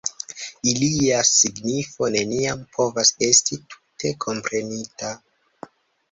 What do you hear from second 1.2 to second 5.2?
signifo neniam povas esti tute komprenita.